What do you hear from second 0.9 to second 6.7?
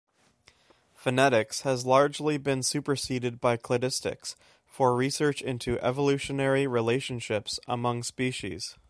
Phenetics has largely been superseded by cladistics for research into evolutionary